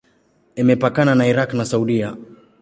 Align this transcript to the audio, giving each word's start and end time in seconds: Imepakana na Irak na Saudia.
Imepakana 0.61 1.13
na 1.15 1.25
Irak 1.31 1.49
na 1.57 1.65
Saudia. 1.71 2.09